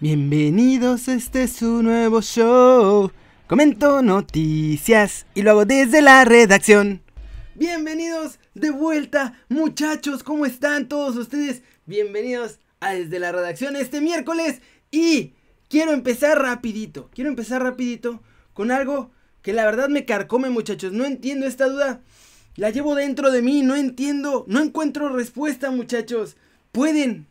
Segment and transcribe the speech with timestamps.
[0.00, 3.10] Bienvenidos, este es su nuevo show.
[3.48, 7.02] Comento noticias y lo hago desde la redacción.
[7.56, 11.64] Bienvenidos de vuelta, muchachos, ¿cómo están todos ustedes?
[11.84, 15.32] Bienvenidos a desde la redacción este miércoles y
[15.68, 18.22] quiero empezar rapidito, quiero empezar rapidito
[18.54, 19.10] con algo
[19.42, 20.92] que la verdad me carcome, muchachos.
[20.92, 22.02] No entiendo esta duda.
[22.54, 26.36] La llevo dentro de mí, no entiendo, no encuentro respuesta, muchachos.
[26.70, 27.26] ¿Pueden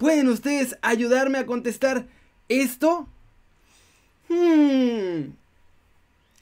[0.00, 2.06] pueden ustedes ayudarme a contestar
[2.48, 3.06] esto?
[4.28, 5.34] Hmm.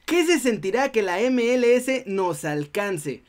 [0.07, 3.23] ¿Qué se sentirá que la MLS nos alcance?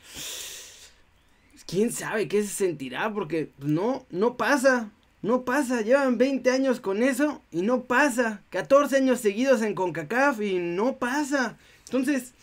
[1.66, 3.12] ¿Quién sabe qué se sentirá?
[3.12, 4.92] Porque no, no pasa.
[5.22, 5.82] No pasa.
[5.82, 8.44] Llevan 20 años con eso y no pasa.
[8.52, 11.58] 14 años seguidos en CONCACAF y no pasa.
[11.86, 12.34] Entonces,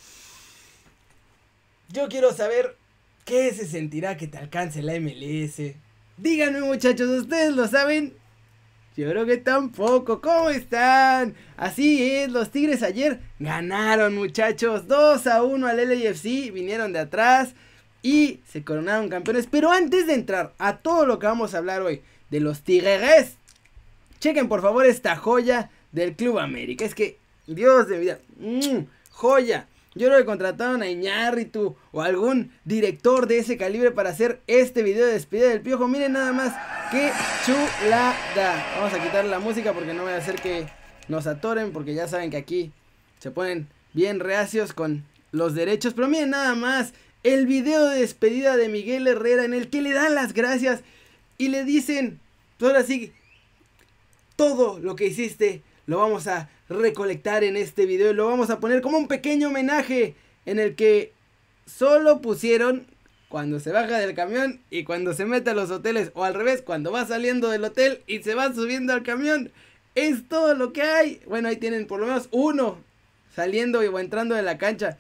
[1.88, 2.76] yo quiero saber
[3.24, 5.76] qué se sentirá que te alcance la MLS.
[6.18, 8.14] Díganme muchachos, ¿ustedes lo saben?
[8.96, 10.22] Yo creo que tampoco.
[10.22, 11.34] ¿Cómo están?
[11.58, 14.88] Así es, los Tigres ayer ganaron, muchachos.
[14.88, 16.50] 2 a 1 al LAFC.
[16.52, 17.54] Vinieron de atrás
[18.02, 19.46] y se coronaron campeones.
[19.50, 23.36] Pero antes de entrar a todo lo que vamos a hablar hoy de los Tigres,
[24.18, 26.86] chequen por favor esta joya del Club América.
[26.86, 29.68] Es que, Dios de vida, mmm, joya.
[29.96, 34.82] Yo creo que contrataron a Iñárritu o algún director de ese calibre para hacer este
[34.82, 35.88] video de despedida del piojo.
[35.88, 36.52] Miren nada más,
[36.90, 37.10] qué
[37.46, 38.74] chulada.
[38.76, 40.66] Vamos a quitar la música porque no voy a hacer que
[41.08, 42.72] nos atoren porque ya saben que aquí
[43.20, 45.02] se ponen bien reacios con
[45.32, 45.94] los derechos.
[45.94, 49.94] Pero miren nada más, el video de despedida de Miguel Herrera en el que le
[49.94, 50.82] dan las gracias
[51.38, 52.20] y le dicen,
[52.58, 53.14] pues ahora sí,
[54.36, 58.60] todo lo que hiciste lo vamos a recolectar en este video y lo vamos a
[58.60, 60.14] poner como un pequeño homenaje
[60.46, 61.12] en el que
[61.66, 62.86] solo pusieron
[63.28, 66.62] cuando se baja del camión y cuando se mete a los hoteles o al revés,
[66.62, 69.50] cuando va saliendo del hotel y se va subiendo al camión.
[69.94, 71.20] Es todo lo que hay.
[71.26, 72.78] Bueno, ahí tienen por lo menos uno
[73.34, 74.98] saliendo o entrando de la cancha.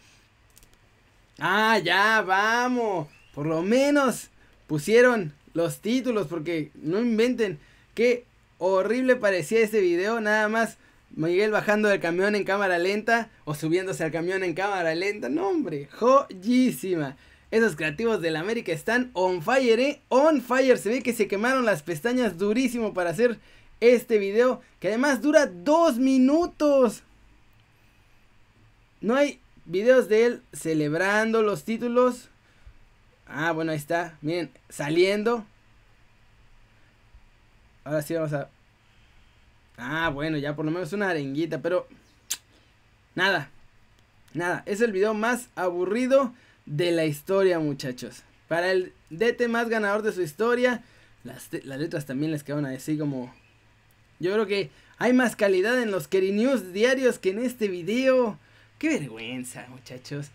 [1.38, 3.08] Ah, ya, vamos.
[3.34, 4.30] Por lo menos
[4.66, 7.58] pusieron los títulos porque no inventen.
[7.94, 8.24] Qué
[8.58, 10.20] horrible parecía ese video.
[10.20, 10.78] Nada más
[11.10, 15.28] Miguel bajando del camión en cámara lenta o subiéndose al camión en cámara lenta.
[15.28, 17.16] No, hombre, joyísima.
[17.50, 20.02] Esos creativos del América están on fire, ¿eh?
[20.08, 20.78] On fire.
[20.78, 23.38] Se ve que se quemaron las pestañas durísimo para hacer
[23.80, 24.60] este video.
[24.80, 27.02] Que además dura dos minutos.
[29.00, 32.30] No hay videos de él celebrando los títulos.
[33.26, 34.18] Ah, bueno, ahí está.
[34.22, 35.46] Miren, saliendo.
[37.84, 38.50] Ahora sí vamos a
[39.76, 41.86] Ah, bueno, ya por lo menos una arenguita, pero
[43.14, 43.50] nada,
[44.32, 46.32] nada, es el video más aburrido
[46.64, 48.22] de la historia, muchachos.
[48.48, 50.82] Para el DT más ganador de su historia,
[51.24, 53.34] las, letras también les quedan así como...
[54.18, 58.38] Yo creo que hay más calidad en los Keri News diarios que en este video.
[58.78, 60.30] Qué vergüenza, muchachos.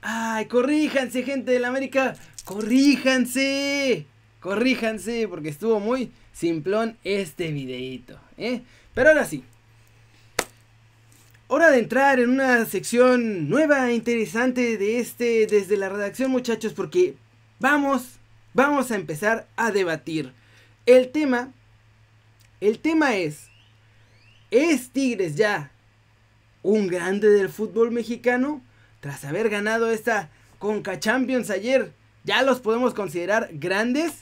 [0.00, 2.16] Ay, corríjanse, gente de la América.
[2.44, 4.06] Corríjanse.
[4.40, 8.62] Corríjanse, porque estuvo muy simplón este videito, ¿eh?
[8.94, 9.42] Pero ahora sí.
[11.48, 16.74] Hora de entrar en una sección nueva e interesante de este desde la redacción, muchachos,
[16.74, 17.16] porque
[17.58, 18.18] vamos,
[18.54, 20.32] vamos a empezar a debatir.
[20.86, 21.52] El tema,
[22.60, 23.48] el tema es,
[24.50, 25.72] ¿es Tigres ya
[26.62, 28.62] un grande del fútbol mexicano?
[29.00, 31.92] Tras haber ganado esta Conca Champions ayer,
[32.24, 34.20] ¿ya los podemos considerar grandes?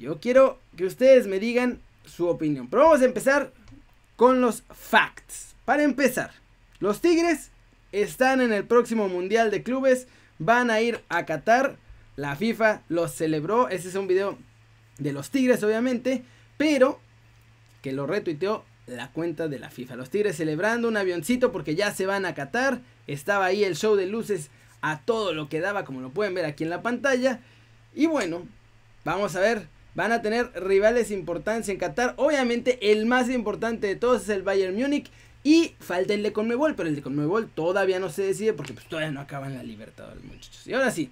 [0.00, 2.68] Yo quiero que ustedes me digan su opinión.
[2.68, 3.52] Pero vamos a empezar
[4.16, 5.54] con los facts.
[5.66, 6.32] Para empezar,
[6.78, 7.50] los Tigres
[7.92, 10.08] están en el próximo Mundial de Clubes.
[10.38, 11.76] Van a ir a Qatar.
[12.16, 13.68] La FIFA los celebró.
[13.68, 14.38] Ese es un video
[14.96, 16.24] de los Tigres, obviamente.
[16.56, 16.98] Pero
[17.82, 19.96] que lo retuiteó la cuenta de la FIFA.
[19.96, 22.80] Los Tigres celebrando un avioncito porque ya se van a Qatar.
[23.06, 24.50] Estaba ahí el show de luces
[24.80, 27.40] a todo lo que daba, como lo pueden ver aquí en la pantalla.
[27.94, 28.46] Y bueno,
[29.04, 32.14] vamos a ver Van a tener rivales importantes en Qatar.
[32.16, 35.10] Obviamente el más importante de todos es el Bayern Múnich.
[35.42, 38.86] Y falta el de Conmebol, pero el de Conmebol todavía no se decide porque pues,
[38.86, 40.66] todavía no acaban la Libertadores, muchachos.
[40.66, 41.10] Y ahora sí,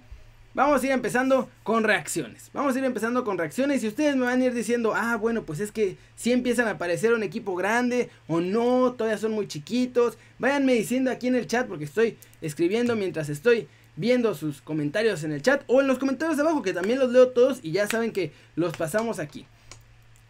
[0.53, 2.51] vamos a ir empezando con reacciones.
[2.53, 5.43] Vamos a ir empezando con reacciones y ustedes me van a ir diciendo, ah, bueno,
[5.43, 9.47] pues es que si empiezan a aparecer un equipo grande o no, todavía son muy
[9.47, 10.19] chiquitos.
[10.37, 15.31] Váyanme diciendo aquí en el chat porque estoy escribiendo mientras estoy viendo sus comentarios en
[15.31, 17.87] el chat o en los comentarios de abajo que también los leo todos y ya
[17.87, 19.45] saben que los pasamos aquí.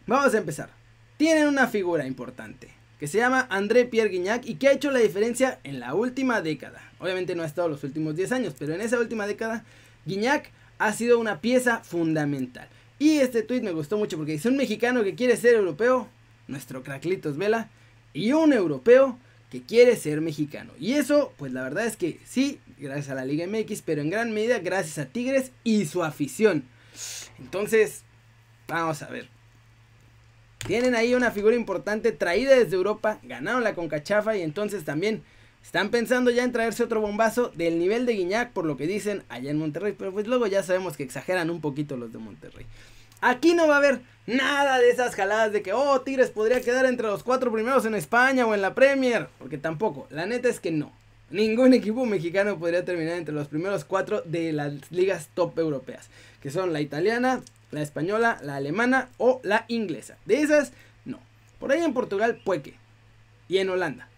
[0.06, 0.70] Vamos a empezar.
[1.16, 2.68] Tienen una figura importante
[2.98, 6.42] que se llama André Pierre Guignac y que ha hecho la diferencia en la última
[6.42, 6.82] década.
[6.98, 9.64] Obviamente no ha estado los últimos 10 años, pero en esa última década
[10.06, 12.68] Guignac ha sido una pieza fundamental.
[12.98, 16.08] Y este tweet me gustó mucho porque dice un mexicano que quiere ser europeo
[16.50, 17.70] nuestro Craclitos Vela,
[18.12, 19.16] y un europeo
[19.50, 20.72] que quiere ser mexicano.
[20.78, 24.10] Y eso, pues la verdad es que sí, gracias a la Liga MX, pero en
[24.10, 26.64] gran medida gracias a Tigres y su afición.
[27.38, 28.02] Entonces,
[28.68, 29.28] vamos a ver.
[30.66, 35.22] Tienen ahí una figura importante traída desde Europa, ganaron la Concachafa y entonces también
[35.62, 39.22] están pensando ya en traerse otro bombazo del nivel de Guiñac, por lo que dicen
[39.28, 42.66] allá en Monterrey, pero pues luego ya sabemos que exageran un poquito los de Monterrey.
[43.20, 46.86] Aquí no va a haber nada de esas jaladas de que, oh, Tigres podría quedar
[46.86, 49.28] entre los cuatro primeros en España o en la Premier.
[49.38, 50.92] Porque tampoco, la neta es que no.
[51.30, 56.10] Ningún equipo mexicano podría terminar entre los primeros cuatro de las ligas top europeas.
[56.42, 60.16] Que son la italiana, la española, la alemana o la inglesa.
[60.26, 60.72] De esas,
[61.04, 61.20] no.
[61.60, 62.74] Por ahí en Portugal, pueque.
[63.48, 64.08] Y en Holanda.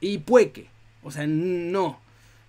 [0.00, 0.68] Y pueque.
[1.02, 1.98] O sea, no.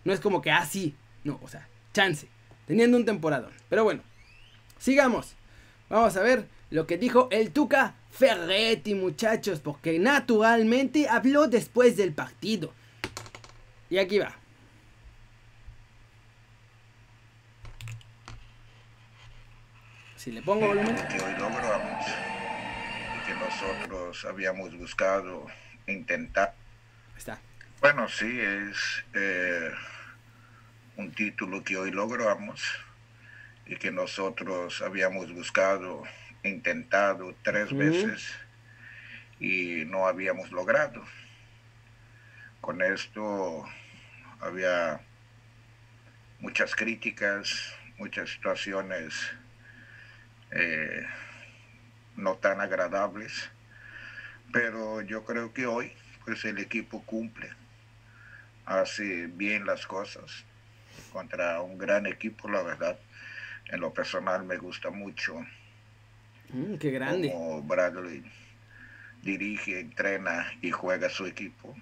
[0.03, 0.95] No es como que, ah, sí.
[1.23, 2.27] No, o sea, chance.
[2.67, 3.51] Teniendo un temporadón.
[3.69, 4.01] Pero bueno,
[4.77, 5.35] sigamos.
[5.89, 12.13] Vamos a ver lo que dijo el Tuca Ferretti, muchachos, porque naturalmente habló después del
[12.13, 12.73] partido.
[13.89, 14.35] Y aquí va.
[20.15, 20.95] Si le pongo volumen.
[20.95, 22.05] Que hoy logramos
[23.15, 25.47] y que nosotros habíamos buscado
[25.87, 26.53] intentar.
[27.17, 27.39] Está.
[27.81, 29.71] Bueno, sí, es eh,
[30.97, 32.61] un título que hoy logramos
[33.65, 36.03] y que nosotros habíamos buscado,
[36.43, 38.35] intentado tres veces
[39.39, 41.03] y no habíamos logrado.
[42.59, 43.65] Con esto
[44.39, 45.01] había
[46.39, 49.13] muchas críticas, muchas situaciones
[50.51, 51.05] eh,
[52.15, 53.49] no tan agradables,
[54.51, 55.93] pero yo creo que hoy
[56.25, 57.49] pues el equipo cumple,
[58.65, 60.45] hace bien las cosas
[61.11, 62.99] contra un gran equipo, la verdad
[63.69, 65.39] en lo personal me gusta mucho.
[66.51, 67.31] Mm, qué grande.
[67.31, 68.23] Como Bradley
[69.21, 71.75] dirige, entrena y juega su equipo.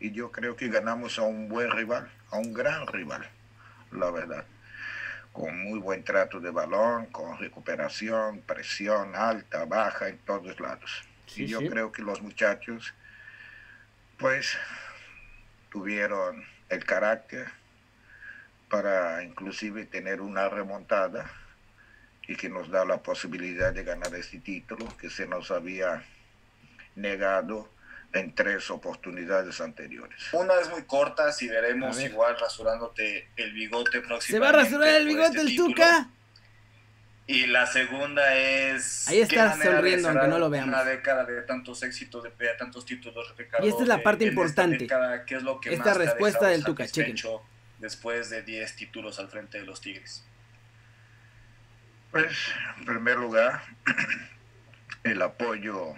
[0.00, 3.28] Y yo creo que ganamos a un buen rival, a un gran rival,
[3.92, 4.44] la verdad.
[5.32, 11.04] Con muy buen trato de balón, con recuperación, presión alta, baja, en todos lados.
[11.36, 12.94] y yo creo que los muchachos,
[14.16, 14.56] pues,
[15.70, 17.48] tuvieron el carácter,
[18.68, 21.30] para inclusive tener una remontada
[22.26, 26.04] y que nos da la posibilidad de ganar este título que se nos había
[26.94, 27.70] negado
[28.12, 30.18] en tres oportunidades anteriores.
[30.32, 34.36] Una es muy corta, si veremos igual rasurándote el bigote próximo.
[34.36, 36.08] ¿Se va a rasurar el bigote este el Tuca?
[37.26, 39.06] Y la segunda es...
[39.06, 40.68] Ahí está sonriendo, aunque no lo veamos.
[40.68, 44.84] Una década de tantos éxitos, de, tantos títulos, Ricardo, Y esta es la parte importante.
[44.84, 47.16] Esta, ¿qué es lo que esta respuesta del Tuca, chequen
[47.78, 50.24] después de 10 títulos al frente de los Tigres?
[52.10, 52.34] Pues,
[52.78, 53.62] en primer lugar,
[55.04, 55.94] el apoyo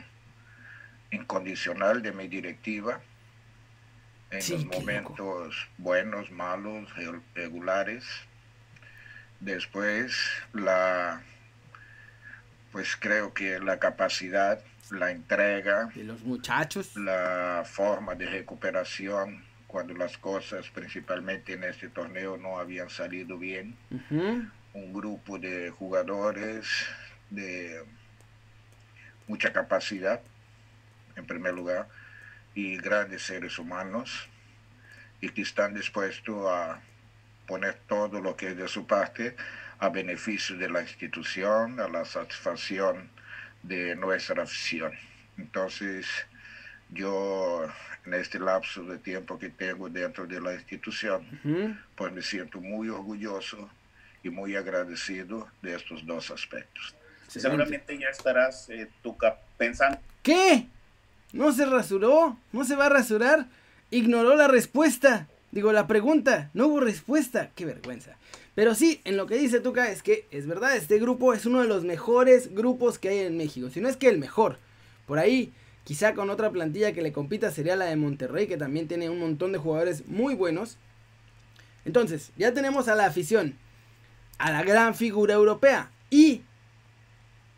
[1.10, 3.00] incondicional de mi directiva
[4.30, 6.88] en los momentos buenos, malos,
[7.34, 8.04] regulares.
[9.40, 10.14] Después,
[10.52, 11.22] la,
[12.72, 14.60] pues creo que la capacidad,
[14.90, 21.88] la entrega de los muchachos, la forma de recuperación cuando las cosas, principalmente en este
[21.88, 23.76] torneo, no habían salido bien.
[24.72, 26.66] Un grupo de jugadores
[27.30, 27.82] de
[29.28, 30.20] mucha capacidad,
[31.20, 31.88] en primer lugar,
[32.54, 34.28] y grandes seres humanos,
[35.20, 36.80] y que están dispuestos a
[37.46, 39.36] poner todo lo que es de su parte
[39.78, 43.10] a beneficio de la institución, a la satisfacción
[43.62, 44.92] de nuestra afición.
[45.38, 46.06] Entonces,
[46.90, 47.66] yo
[48.04, 52.88] en este lapso de tiempo que tengo dentro de la institución, pues me siento muy
[52.88, 53.70] orgulloso
[54.22, 56.94] y muy agradecido de estos dos aspectos.
[57.26, 58.88] Seguramente ya estarás, eh,
[59.56, 59.98] pensando.
[60.22, 60.66] ¿Qué?
[61.32, 62.36] ¿No se rasuró?
[62.52, 63.46] ¿No se va a rasurar?
[63.90, 65.28] Ignoró la respuesta.
[65.52, 66.50] Digo, la pregunta.
[66.54, 67.50] No hubo respuesta.
[67.54, 68.16] Qué vergüenza.
[68.54, 71.60] Pero sí, en lo que dice Tuca es que es verdad, este grupo es uno
[71.60, 73.70] de los mejores grupos que hay en México.
[73.70, 74.58] Si no es que el mejor.
[75.06, 75.52] Por ahí
[75.84, 79.18] Quizá con otra plantilla que le compita sería la de Monterrey, que también tiene un
[79.18, 80.76] montón de jugadores muy buenos.
[81.84, 83.56] Entonces, ya tenemos a la afición,
[84.38, 86.42] a la gran figura europea y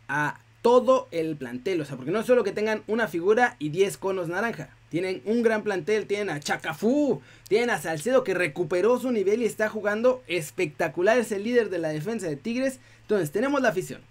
[0.07, 1.79] a todo el plantel.
[1.81, 4.69] O sea, porque no es solo que tengan una figura y 10 conos naranja.
[4.89, 9.45] Tienen un gran plantel, tienen a Chacafú, tienen a Salcedo que recuperó su nivel y
[9.45, 11.19] está jugando espectacular.
[11.19, 12.79] Es el líder de la defensa de Tigres.
[13.01, 14.01] Entonces, tenemos la afición.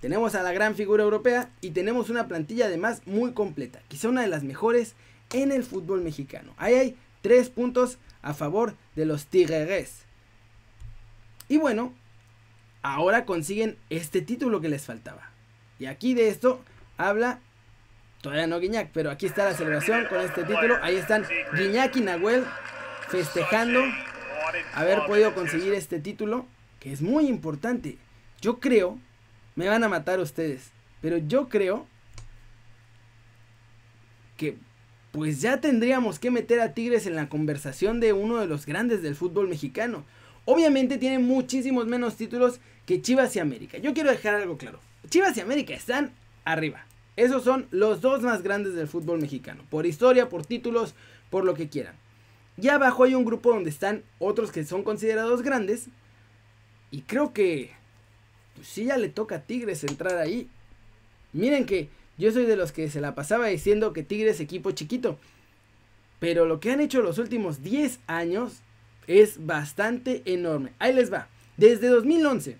[0.00, 4.22] Tenemos a la gran figura europea y tenemos una plantilla además muy completa, quizá una
[4.22, 4.94] de las mejores
[5.32, 6.54] en el fútbol mexicano.
[6.56, 10.04] Ahí hay tres puntos a favor de los Tigres.
[11.48, 11.92] Y bueno,
[12.82, 15.32] ahora consiguen este título que les faltaba.
[15.78, 16.62] Y aquí de esto
[16.96, 17.40] habla
[18.20, 20.76] Todavía no Guiñac, pero aquí está la celebración con este título.
[20.82, 21.24] Ahí están
[21.56, 22.44] Guiñac y Nahuel
[23.08, 23.80] festejando
[24.74, 26.46] haber podido conseguir este título,
[26.80, 27.96] que es muy importante.
[28.40, 28.98] Yo creo,
[29.54, 31.86] me van a matar ustedes, pero yo creo
[34.36, 34.56] que
[35.12, 39.00] pues ya tendríamos que meter a Tigres en la conversación de uno de los grandes
[39.00, 40.04] del fútbol mexicano.
[40.44, 43.78] Obviamente tiene muchísimos menos títulos que Chivas y América.
[43.78, 44.80] Yo quiero dejar algo claro.
[45.08, 46.12] Chivas y América están
[46.44, 46.84] arriba.
[47.16, 49.64] Esos son los dos más grandes del fútbol mexicano.
[49.70, 50.94] Por historia, por títulos,
[51.30, 51.96] por lo que quieran.
[52.56, 55.86] Y abajo hay un grupo donde están otros que son considerados grandes.
[56.90, 57.72] Y creo que...
[58.54, 60.48] Pues sí, ya le toca a Tigres entrar ahí.
[61.32, 61.88] Miren que
[62.18, 65.18] yo soy de los que se la pasaba diciendo que Tigres es equipo chiquito.
[66.18, 68.60] Pero lo que han hecho los últimos 10 años
[69.06, 70.72] es bastante enorme.
[70.78, 71.28] Ahí les va.
[71.56, 72.58] Desde 2011,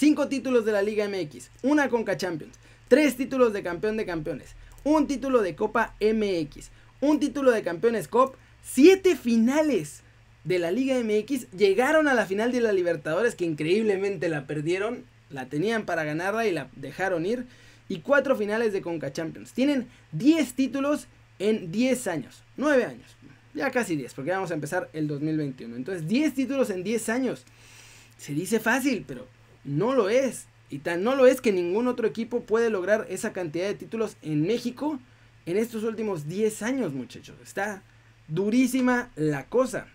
[0.00, 2.56] 5 títulos de la Liga MX, una Conca Champions,
[2.88, 6.70] 3 títulos de campeón de campeones, un título de Copa MX,
[7.02, 10.00] un título de campeones COP, 7 finales
[10.44, 11.50] de la Liga MX.
[11.50, 15.04] Llegaron a la final de la Libertadores que increíblemente la perdieron.
[15.28, 17.44] La tenían para ganarla y la dejaron ir
[17.90, 19.52] y 4 finales de Conca Champions.
[19.52, 23.16] Tienen 10 títulos en 10 años, 9 años,
[23.52, 25.76] ya casi 10, porque vamos a empezar el 2021.
[25.76, 27.44] Entonces, 10 títulos en 10 años.
[28.16, 29.26] Se dice fácil, pero
[29.64, 30.46] no lo es.
[30.68, 34.16] Y tan no lo es que ningún otro equipo puede lograr esa cantidad de títulos
[34.22, 35.00] en México
[35.46, 37.36] en estos últimos 10 años, muchachos.
[37.42, 37.82] Está
[38.28, 39.88] durísima la cosa.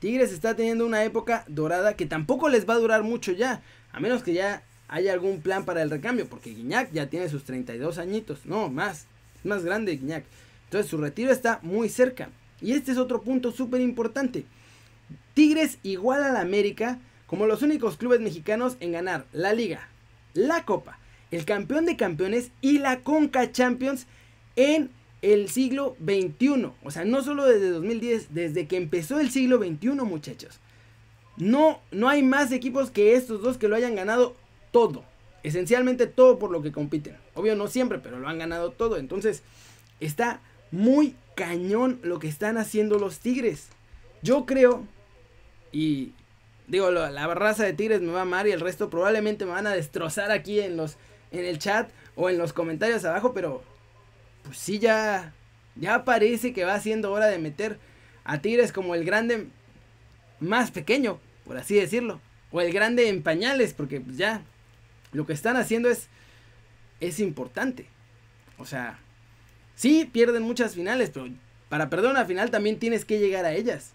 [0.00, 4.00] Tigres está teniendo una época dorada que tampoco les va a durar mucho ya, a
[4.00, 7.98] menos que ya hay algún plan para el recambio, porque Guiñac ya tiene sus 32
[7.98, 9.06] añitos, no, más,
[9.36, 10.24] es más grande Guiñac.
[10.64, 12.30] Entonces su retiro está muy cerca.
[12.60, 14.44] Y este es otro punto súper importante.
[15.34, 16.98] Tigres igual a la América
[17.28, 19.88] como los únicos clubes mexicanos en ganar la liga,
[20.34, 20.98] la copa,
[21.30, 24.06] el campeón de campeones y la Conca Champions
[24.56, 26.70] en el siglo XXI.
[26.82, 30.58] O sea, no solo desde 2010, desde que empezó el siglo XXI muchachos.
[31.36, 34.34] No, no hay más equipos que estos dos que lo hayan ganado
[34.72, 35.04] todo.
[35.42, 37.16] Esencialmente todo por lo que compiten.
[37.34, 38.96] Obvio no siempre, pero lo han ganado todo.
[38.96, 39.42] Entonces
[40.00, 43.68] está muy cañón lo que están haciendo los Tigres.
[44.22, 44.84] Yo creo,
[45.70, 46.12] y
[46.68, 49.66] digo, la, raza de Tigres me va a amar y el resto probablemente me van
[49.66, 50.96] a destrozar aquí en, los,
[51.32, 53.62] en el chat o en los comentarios abajo, pero
[54.44, 55.32] pues sí ya,
[55.76, 57.78] ya parece que va siendo hora de meter
[58.24, 59.46] a Tigres como el grande
[60.40, 62.20] más pequeño, por así decirlo.
[62.50, 64.42] O el grande en pañales, porque pues ya
[65.12, 66.08] lo que están haciendo es,
[67.00, 67.88] es importante.
[68.58, 68.98] O sea,
[69.74, 71.28] sí pierden muchas finales, pero
[71.68, 73.92] para perder una final también tienes que llegar a ellas.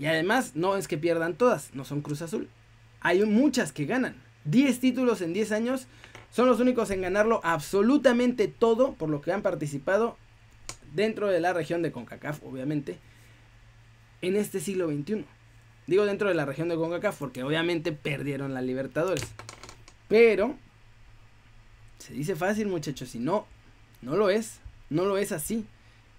[0.00, 2.48] Y además, no es que pierdan todas, no son Cruz Azul.
[3.02, 4.16] Hay muchas que ganan.
[4.46, 5.88] 10 títulos en 10 años
[6.30, 10.16] son los únicos en ganarlo absolutamente todo por lo que han participado
[10.94, 12.98] dentro de la región de CONCACAF, obviamente,
[14.22, 15.26] en este siglo XXI.
[15.86, 19.28] Digo dentro de la región de CONCACAF porque obviamente perdieron la Libertadores.
[20.08, 20.56] Pero
[21.98, 23.46] se dice fácil, muchachos, y no,
[24.00, 25.66] no lo es, no lo es así.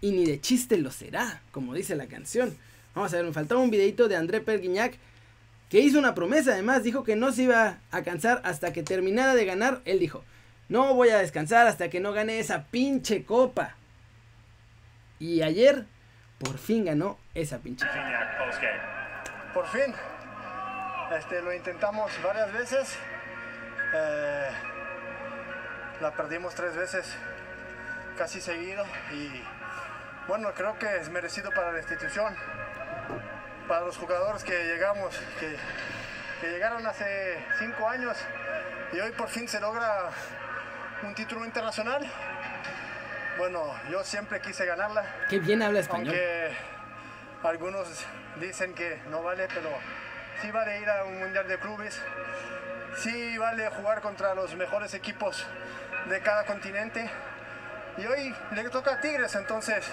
[0.01, 2.55] Y ni de chiste lo será, como dice la canción.
[2.95, 4.97] Vamos a ver, me faltaba un videito de André Perguignac
[5.69, 9.35] que hizo una promesa, además dijo que no se iba a cansar hasta que terminara
[9.35, 9.81] de ganar.
[9.85, 10.23] Él dijo,
[10.67, 13.75] no voy a descansar hasta que no gane esa pinche copa.
[15.19, 15.85] Y ayer,
[16.39, 18.51] por fin ganó esa pinche copa.
[19.53, 19.93] Por fin,
[21.17, 22.97] este, lo intentamos varias veces
[23.93, 24.49] eh,
[25.99, 27.13] la perdimos tres veces
[28.17, 29.43] casi seguido y
[30.27, 32.33] bueno, creo que es merecido para la institución,
[33.71, 35.55] para los jugadores que llegamos, que,
[36.45, 38.17] llegaron hace cinco años
[38.91, 40.09] y hoy por fin se logra
[41.03, 42.05] un título internacional.
[43.37, 45.05] Bueno, yo siempre quise ganarla.
[45.29, 46.13] Qué bien habla español.
[46.13, 46.51] Aunque
[47.43, 47.87] algunos
[48.41, 49.69] dicen que no vale, pero
[50.41, 52.01] sí vale ir a un mundial de clubes
[52.97, 55.45] sí vale jugar contra los mejores equipos
[56.09, 57.09] de cada continente.
[57.97, 59.85] Y hoy le toca a Tigres, entonces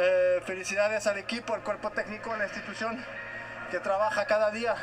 [0.00, 3.04] eh, felicidades al equipo, al cuerpo técnico, a la institución
[3.70, 4.74] que trabaja cada día,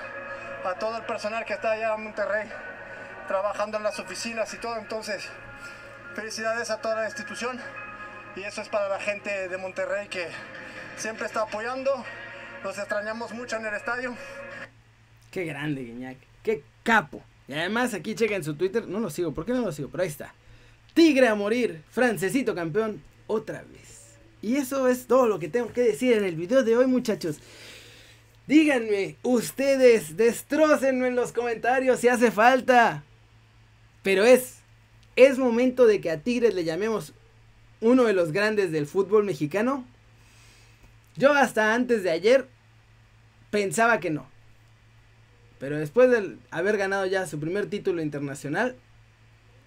[0.64, 2.48] a todo el personal que está allá en Monterrey,
[3.28, 4.78] trabajando en las oficinas y todo.
[4.78, 5.28] Entonces,
[6.16, 7.60] felicidades a toda la institución
[8.36, 10.28] y eso es para la gente de Monterrey que
[10.98, 11.92] siempre está apoyando.
[12.64, 14.16] Los extrañamos mucho en el estadio.
[15.32, 16.18] Qué grande, Guiñac.
[16.44, 17.24] Qué capo.
[17.48, 18.88] Y además aquí chequen su Twitter.
[18.88, 19.90] No lo sigo, ¿por qué no lo sigo?
[19.90, 20.34] Pero ahí está.
[20.94, 23.97] Tigre a morir, francesito campeón, otra vez.
[24.42, 27.38] Y eso es todo lo que tengo que decir en el video de hoy, muchachos.
[28.46, 33.04] Díganme, ustedes, destrócenme en los comentarios si hace falta.
[34.04, 34.60] Pero es,
[35.16, 37.14] es momento de que a Tigres le llamemos
[37.82, 39.86] uno de los grandes del fútbol mexicano?
[41.16, 42.48] Yo hasta antes de ayer
[43.52, 44.28] pensaba que no.
[45.60, 48.76] Pero después de haber ganado ya su primer título internacional,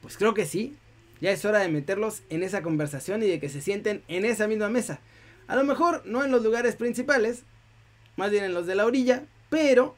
[0.00, 0.76] pues creo que sí.
[1.20, 4.48] Ya es hora de meterlos en esa conversación y de que se sienten en esa
[4.48, 5.00] misma mesa.
[5.48, 7.44] A lo mejor no en los lugares principales,
[8.16, 9.96] más bien en los de la orilla, pero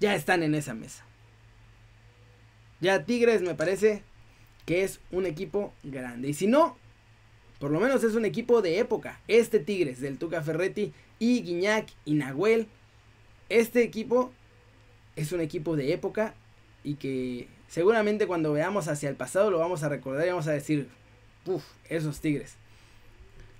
[0.00, 1.04] ya están en esa mesa.
[2.80, 4.02] Ya Tigres me parece
[4.66, 6.28] que es un equipo grande.
[6.28, 6.76] Y si no,
[7.58, 9.20] por lo menos es un equipo de época.
[9.28, 12.66] Este Tigres del Tuca Ferretti y Guiñac y Nahuel.
[13.48, 14.32] Este equipo
[15.16, 16.34] es un equipo de época
[16.82, 20.52] y que seguramente cuando veamos hacia el pasado lo vamos a recordar y vamos a
[20.52, 20.88] decir,
[21.46, 22.56] uff, esos Tigres.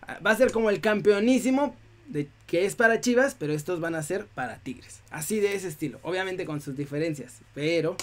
[0.03, 1.75] Ah, va a ser como el campeonísimo
[2.09, 5.01] de, que es para Chivas, pero estos van a ser para Tigres.
[5.11, 7.97] Así de ese estilo, obviamente con sus diferencias, pero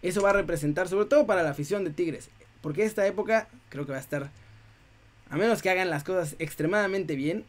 [0.00, 2.30] eso va a representar sobre todo para la afición de Tigres,
[2.62, 4.30] porque esta época creo que va a estar,
[5.28, 7.44] a menos que hagan las cosas extremadamente bien,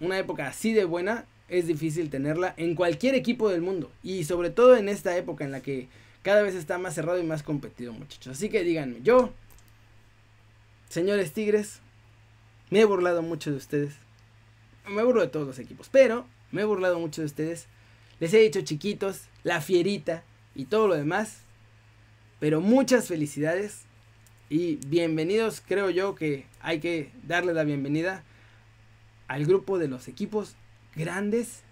[0.00, 3.90] una época así de buena es difícil tenerla en cualquier equipo del mundo.
[4.02, 5.88] Y sobre todo en esta época en la que
[6.22, 8.36] cada vez está más cerrado y más competido, muchachos.
[8.36, 9.32] Así que díganme, yo,
[10.88, 11.80] señores Tigres,
[12.70, 13.94] me he burlado mucho de ustedes.
[14.86, 17.66] Me burlo de todos los equipos, pero me he burlado mucho de ustedes.
[18.20, 21.42] Les he dicho chiquitos, la fierita y todo lo demás.
[22.40, 23.82] Pero muchas felicidades
[24.48, 25.62] y bienvenidos.
[25.66, 28.24] Creo yo que hay que darle la bienvenida
[29.28, 30.56] al grupo de los equipos
[30.94, 31.62] grandes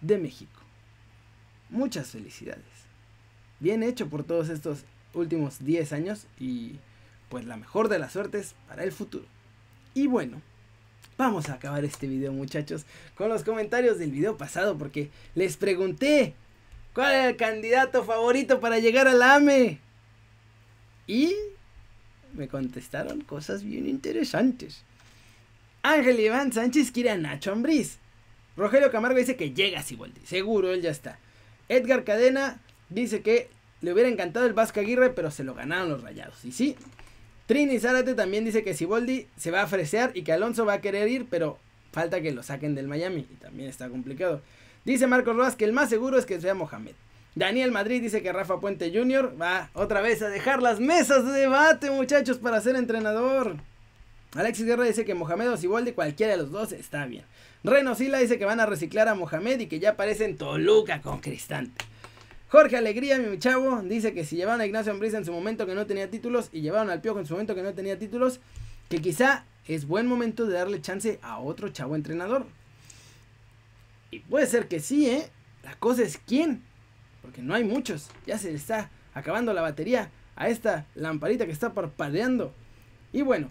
[0.00, 0.60] de México.
[1.68, 2.79] Muchas felicidades.
[3.60, 6.76] Bien hecho por todos estos últimos 10 años y
[7.28, 9.24] pues la mejor de las suertes para el futuro.
[9.94, 10.40] Y bueno,
[11.18, 16.34] vamos a acabar este video muchachos con los comentarios del video pasado porque les pregunté
[16.94, 19.78] cuál era el candidato favorito para llegar al AME.
[21.06, 21.34] Y
[22.32, 24.82] me contestaron cosas bien interesantes.
[25.82, 27.98] Ángel Iván Sánchez quiere a Nacho Ambriz.
[28.56, 30.20] Rogelio Camargo dice que llega Siboldi.
[30.24, 31.18] Seguro, él ya está.
[31.68, 33.48] Edgar Cadena dice que
[33.80, 36.44] le hubiera encantado el Vasco Aguirre, pero se lo ganaron los rayados.
[36.44, 36.76] Y sí.
[37.46, 40.80] Trini Zárate también dice que Siboldi se va a fresear y que Alonso va a
[40.80, 41.58] querer ir, pero
[41.92, 43.26] falta que lo saquen del Miami.
[43.30, 44.42] Y también está complicado.
[44.84, 46.92] Dice Marcos Rojas que el más seguro es que sea Mohamed.
[47.34, 49.34] Daniel Madrid dice que Rafa Puente Jr.
[49.40, 53.56] va otra vez a dejar las mesas de debate, muchachos, para ser entrenador.
[54.34, 57.24] Alexis Guerra dice que Mohamed o Siboldi, cualquiera de los dos, está bien.
[57.62, 61.02] Reno Sila dice que van a reciclar a Mohamed y que ya aparece en Toluca
[61.02, 61.84] con Cristante.
[62.50, 65.74] Jorge Alegría, mi chavo, dice que si llevaron a Ignacio Ambriz en su momento que
[65.76, 68.40] no tenía títulos y llevaron al Piojo en su momento que no tenía títulos,
[68.88, 72.46] que quizá es buen momento de darle chance a otro chavo entrenador.
[74.10, 75.30] Y puede ser que sí, ¿eh?
[75.62, 76.64] La cosa es quién.
[77.22, 78.08] Porque no hay muchos.
[78.26, 82.52] Ya se le está acabando la batería a esta lamparita que está parpadeando.
[83.12, 83.50] Y bueno,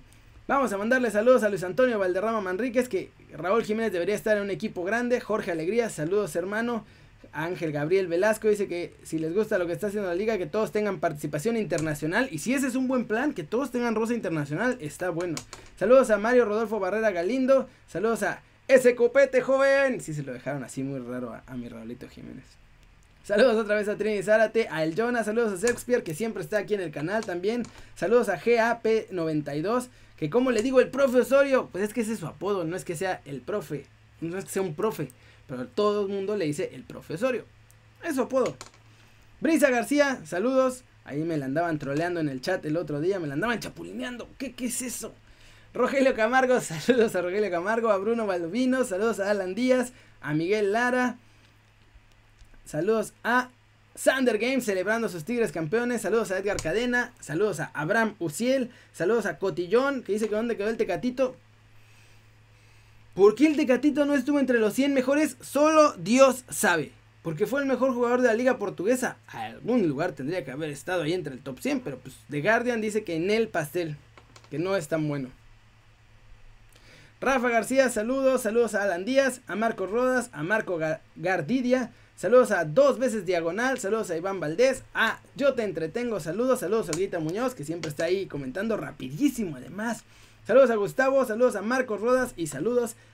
[0.50, 4.42] Vamos a mandarle saludos a Luis Antonio Valderrama Manríquez, que Raúl Jiménez debería estar en
[4.42, 5.22] un equipo grande.
[5.22, 6.86] Jorge Alegría, saludos hermano.
[7.32, 10.46] Ángel Gabriel Velasco dice que si les gusta lo que está haciendo la liga, que
[10.46, 12.28] todos tengan participación internacional.
[12.32, 15.36] Y si ese es un buen plan, que todos tengan rosa internacional, está bueno.
[15.78, 17.68] Saludos a Mario Rodolfo Barrera Galindo.
[17.88, 20.02] Saludos a ese copete joven.
[20.02, 22.46] Si se lo dejaron así muy raro a, mi Raulito Jiménez.
[23.24, 26.58] Saludos otra vez a Trini Zárate, a El Jonah, saludos a Shakespeare que siempre está
[26.58, 27.64] aquí en el canal también.
[27.96, 29.90] Saludos a GAP92.
[30.20, 32.76] Que como le digo el profe Osorio, pues es que ese es su apodo, no
[32.76, 33.86] es que sea el profe,
[34.20, 35.12] no es que sea un profe,
[35.50, 37.44] pero todo el mundo le dice el profe Osorio.
[38.04, 38.56] Es su apodo.
[39.42, 40.84] Brisa García, saludos.
[41.04, 44.30] Ahí me la andaban troleando en el chat el otro día, me la andaban chapulineando.
[44.38, 45.14] ¿Qué, qué es eso?
[45.74, 50.72] Rogelio Camargo, saludos a Rogelio Camargo, a Bruno Baldovino, saludos a Alan Díaz, a Miguel
[50.72, 51.18] Lara,
[52.66, 53.50] saludos a
[54.00, 56.04] Sander Games celebrando sus Tigres campeones.
[56.04, 57.12] Saludos a Edgar Cadena.
[57.20, 58.72] Saludos a Abraham Uciel.
[58.94, 61.36] Saludos a Cotillón, que dice que dónde quedó el Tecatito.
[63.20, 65.36] ¿Por qué el Tecatito no estuvo entre los 100 mejores?
[65.42, 66.94] Solo Dios sabe.
[67.22, 69.18] Porque fue el mejor jugador de la liga portuguesa.
[69.28, 71.82] A algún lugar tendría que haber estado ahí entre el top 100.
[71.82, 73.98] Pero pues The Guardian dice que en el pastel.
[74.50, 75.32] Que no es tan bueno.
[77.20, 78.44] Rafa García, saludos.
[78.44, 79.42] Saludos a Alan Díaz.
[79.48, 80.30] A Marco Rodas.
[80.32, 80.80] A Marco
[81.18, 81.92] Gardidia.
[82.16, 83.80] Saludos a dos veces diagonal.
[83.80, 84.84] Saludos a Iván Valdés.
[84.94, 86.22] A Yo Te Entretengo.
[86.22, 86.62] Saludos.
[86.62, 90.06] Saludos a Olguita Muñoz, que siempre está ahí comentando rapidísimo además.
[90.48, 91.26] Saludos a Gustavo.
[91.26, 92.32] Saludos a Marcos Rodas.
[92.38, 93.09] Y saludos a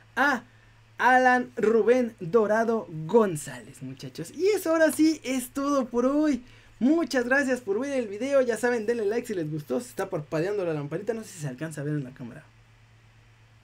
[0.98, 4.32] Alan Rubén Dorado González, muchachos.
[4.32, 6.44] Y eso ahora sí es todo por hoy.
[6.80, 8.42] Muchas gracias por ver el video.
[8.42, 9.80] Ya saben, denle like si les gustó.
[9.80, 11.14] Se está parpadeando la lamparita.
[11.14, 12.44] No sé si se alcanza a ver en la cámara.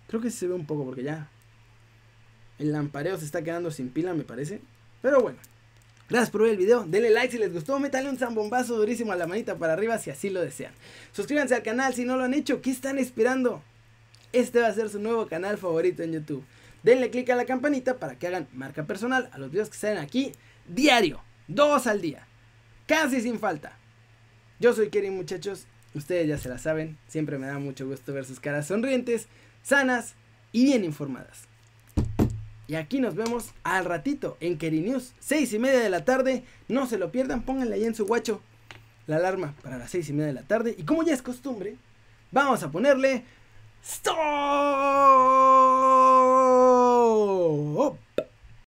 [0.08, 1.30] Creo que se ve un poco porque ya
[2.60, 4.62] el lampareo se está quedando sin pila, me parece.
[5.02, 5.38] Pero bueno.
[6.10, 9.16] Gracias por ver el video, denle like si les gustó, métale un zambombazo durísimo a
[9.16, 10.74] la manita para arriba si así lo desean.
[11.14, 13.64] Suscríbanse al canal si no lo han hecho, ¿qué están esperando?
[14.34, 16.44] Este va a ser su nuevo canal favorito en YouTube.
[16.84, 20.00] Denle click a la campanita para que hagan marca personal a los videos que salen
[20.00, 20.32] aquí
[20.68, 22.28] diario, dos al día,
[22.88, 23.78] casi sin falta.
[24.60, 28.26] Yo soy Kerry muchachos, ustedes ya se la saben, siempre me da mucho gusto ver
[28.26, 29.28] sus caras sonrientes,
[29.64, 30.16] sanas
[30.52, 31.48] y bien informadas.
[32.68, 36.44] Y aquí nos vemos al ratito en Kerry News, seis y media de la tarde,
[36.68, 38.42] no se lo pierdan, pónganle ahí en su guacho
[39.08, 41.76] la alarma para las seis y media de la tarde y como ya es costumbre,
[42.32, 43.26] vamos a ponerle
[43.84, 44.22] Stop!